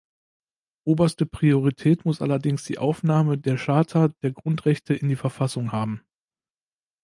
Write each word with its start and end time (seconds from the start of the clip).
Oberste 0.83 1.27
Priorität 1.27 2.05
muss 2.05 2.23
allerdings 2.23 2.63
die 2.63 2.79
Aufnahme 2.79 3.37
der 3.37 3.57
Charta 3.59 4.07
der 4.07 4.31
Grundrechte 4.31 4.95
in 4.95 5.09
die 5.09 5.15
Verfassung 5.15 5.71
haben. 5.73 6.01